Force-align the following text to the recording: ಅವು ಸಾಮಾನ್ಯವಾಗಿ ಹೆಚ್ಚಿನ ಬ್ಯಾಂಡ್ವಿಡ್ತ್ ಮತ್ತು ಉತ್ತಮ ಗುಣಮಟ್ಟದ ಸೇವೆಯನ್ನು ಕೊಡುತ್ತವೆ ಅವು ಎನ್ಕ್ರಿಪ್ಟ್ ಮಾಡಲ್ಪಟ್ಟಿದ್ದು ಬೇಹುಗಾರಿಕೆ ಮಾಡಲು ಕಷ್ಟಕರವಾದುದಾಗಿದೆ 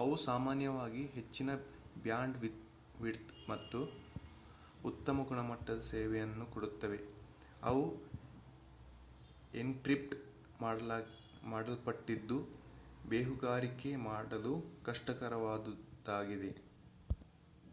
ಅವು 0.00 0.12
ಸಾಮಾನ್ಯವಾಗಿ 0.24 1.00
ಹೆಚ್ಚಿನ 1.14 1.50
ಬ್ಯಾಂಡ್ವಿಡ್ತ್ 2.04 3.32
ಮತ್ತು 3.48 3.78
ಉತ್ತಮ 4.84 5.24
ಗುಣಮಟ್ಟದ 5.28 5.80
ಸೇವೆಯನ್ನು 5.88 6.46
ಕೊಡುತ್ತವೆ 6.46 7.00
ಅವು 7.62 7.82
ಎನ್ಕ್ರಿಪ್ಟ್ 9.54 10.14
ಮಾಡಲ್ಪಟ್ಟಿದ್ದು 11.48 12.38
ಬೇಹುಗಾರಿಕೆ 13.04 13.92
ಮಾಡಲು 14.08 14.54
ಕಷ್ಟಕರವಾದುದಾಗಿದೆ 14.84 16.52